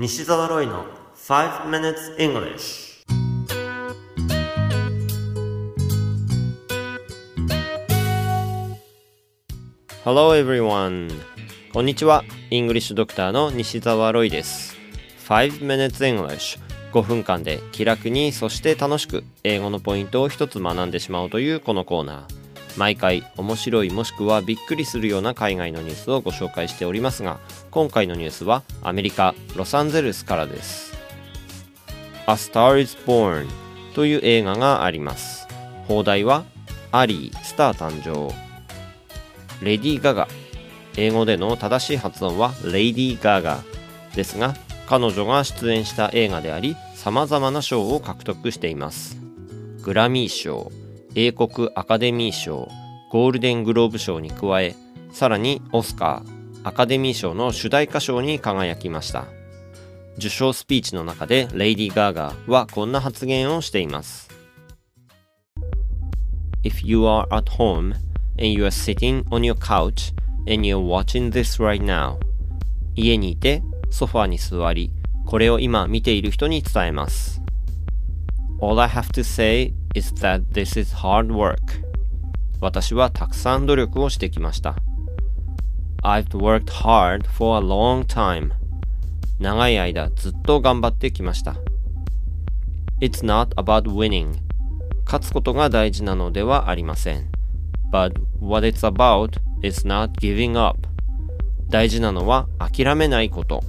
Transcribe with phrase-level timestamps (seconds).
[0.00, 0.84] 西澤ロイの
[1.16, 3.04] 5 minutes English
[10.04, 11.10] Hello everyone
[11.72, 12.22] こんにちは。
[12.50, 14.76] イングリッシュドクターの西澤ロイです。
[15.26, 16.60] 5 minutes English
[16.92, 22.37] 5分間で気楽にそして楽しく英語のポイントを一つ学んでしまおうというこのコーナー。
[22.76, 27.38] 毎回面白いもしくはびっくりするような海外のニュースをご紹介しておりますが
[27.70, 30.96] 今回のニュースはアメリカ・ロサンゼルスからです。
[32.26, 33.48] A Star is Born
[33.94, 35.48] という映画があります。
[35.86, 36.44] 放題は
[36.92, 38.32] アリー・スター誕生。
[39.64, 40.28] レディー・ガガ。
[40.96, 43.62] 英語での正しい発音はレディー・ガガ
[44.14, 44.54] ですが
[44.86, 49.16] 彼女が出演した映画であり様々な賞を獲得しています。
[49.82, 50.70] グラミー賞。
[51.20, 52.68] 英国アカデミー賞
[53.10, 54.76] ゴールデングローブ賞に加え
[55.10, 59.26] さらにオスカーアカデミー賞の主題歌賞に輝きました。
[60.16, 64.28] 受賞スピーチの中でレイディー・ガーガーはこんな発言をしています。
[66.62, 67.94] If you are at home
[68.36, 70.14] and you are sitting on your couch
[70.46, 72.16] and you're watching this right now
[72.94, 74.92] 家にいてソファーに座り
[75.26, 77.42] これを今見ている人に伝えます。
[78.60, 81.58] All I have to say is that this is hard work.
[82.60, 84.74] 私はたくさん努力をしてきました。
[86.02, 88.50] I've worked hard for a long time.
[89.38, 91.54] 長い間ずっと頑張ってきました。
[93.00, 94.38] It's not about winning.
[95.04, 97.30] 勝つことが大事なのではありません。
[97.92, 100.88] But what it's about is not giving up.
[101.68, 103.62] 大事なのは諦めないこと。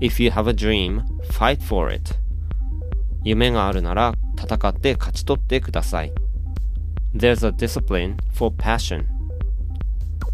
[0.00, 2.21] If you have a dream, fight for it.
[3.24, 6.12] 夢があるなら戦って勝ち取ってください。
[7.14, 9.04] There's a discipline for passion.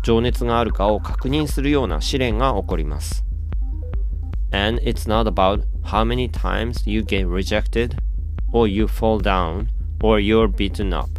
[0.03, 3.25] 情熱があるかを確認するような試練が起こります。
[4.53, 7.99] And it's not about how many times you get rejected,
[8.53, 9.67] or you fall down,
[10.03, 11.11] or you're beaten up.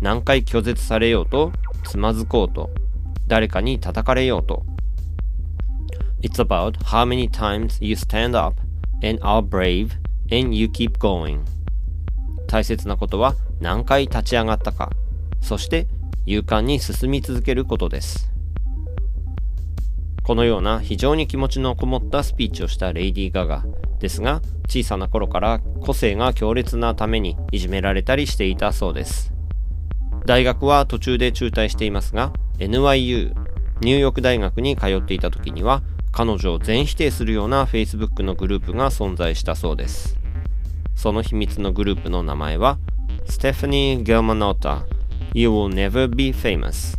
[0.00, 1.52] 何回拒絶されようと、
[1.84, 2.70] つまずこうと、
[3.26, 4.64] 誰かに叩かれようと。
[6.20, 8.60] It's about how many times you stand up
[9.02, 9.90] and are brave
[10.30, 11.40] and you keep going.
[12.46, 14.90] 大切なことは何回立ち上がったか。
[15.40, 15.86] そして
[16.26, 18.30] 勇敢に進み続けることです。
[20.22, 23.64] このような非常に気持ちのこもったスピーチをしたレイディー・ガガ。
[23.98, 29.32] ですが小さな頃から個性が強烈なためにいじめられたりしていたそうです。
[30.26, 33.32] 大学は途中で中退していますが NYU
[33.80, 35.82] ニューヨーク大学に通っていた時には
[36.16, 40.16] 彼女を全否定するような Facebook のグループが存在したそうです。
[40.94, 42.78] その秘密のグループの名前は
[43.26, 44.84] Stephanie Germanotta
[45.34, 46.96] You will never be famous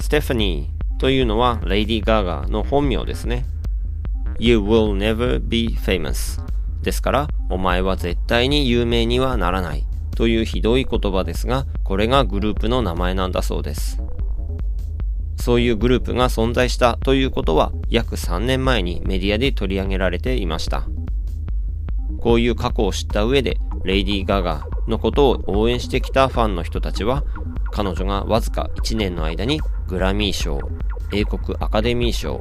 [0.00, 3.44] ステファニーというのはレイディ・ガーガーの本名ですね。
[4.38, 6.40] You will never be famous
[6.80, 9.84] ですからお前は絶対に有名にはならない
[10.16, 14.00] というひどい言葉ですがこれがグループの名前なんだそうです。
[15.40, 20.86] そういうグループが存在したということは約3年前にメディアで取り上げられていました。
[22.20, 27.24] こういう過去を知った上で、レイディー・ガガのことを応援してきたファンの人たちは、
[27.72, 30.60] 彼女がわずか1年の間にグラミー賞、
[31.12, 32.40] 英国アカデミー賞、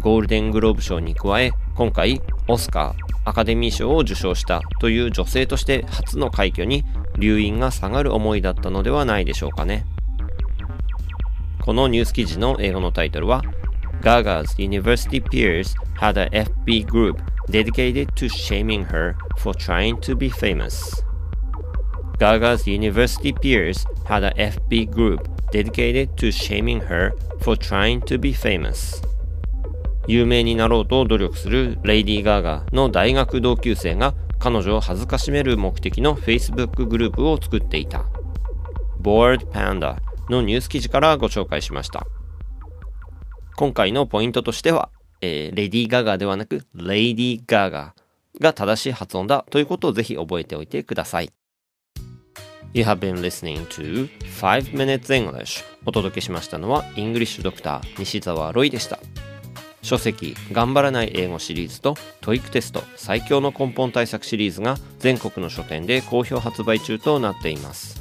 [0.00, 6.84] ゴールデングローブ賞に加え、今回オスカー、アカデミー賞を受賞したという女性として初の快挙に
[7.16, 9.86] 留飲が下がる思いだったのではないでしょうかね。
[11.62, 13.40] このニュース記事の英語のタイトルは
[14.00, 20.28] Gaga's university peers had a FB group dedicated to shaming her for trying to be
[20.28, 21.04] famous.
[22.18, 27.12] Gaga's university peers had a FB group dedicated to shaming her
[27.42, 29.00] for trying to be famous.
[30.08, 38.04] 有名になろうと努力するレイディー・ガーガーの大学同級生が彼女を恥ずかしめる目的の Facebook グループを作っていた。
[39.00, 39.96] Bored Panda
[40.32, 42.06] のニュース記事からご紹介しました。
[43.54, 44.88] 今回のポイントとしては、
[45.20, 47.94] えー、レディー・ガガではなく、レイディー・ガガ
[48.40, 51.30] が正しい発音だということをぜひ覚えておいてください。
[52.74, 54.08] You have been listening to
[54.40, 58.98] 5 Minutes English お届けしましたのは、 English Doctor 西澤ロイでした。
[59.82, 68.00] 書籍「頑張らない英語」シリーズと TOEIC テスト最強の根本対策シリーズが全国の書店で好評発売中となっています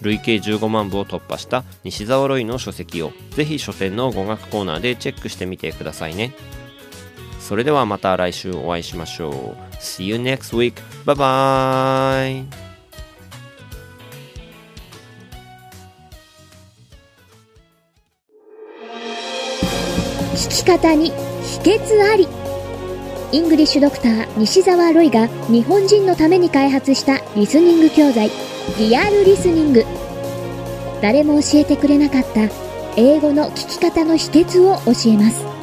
[0.00, 6.32] 累計15万部を突破した西澤ロイの書籍をぜひ書店の語学コーナーでチェックしてみてくださいね。
[7.40, 9.32] それではまた来週お会いしましょう。
[9.76, 10.74] See you next week.
[11.04, 12.44] Bye bye.
[20.34, 22.28] 聞き方に秘訣あり
[23.32, 28.30] イングリッシュドクター西澤ロイが日本人のために開発したリスニング教材
[28.76, 29.84] リアルリスニング。
[31.00, 32.48] 誰も教えてくれなかった
[32.96, 35.57] 英語の聞き方の秘訣を教えます。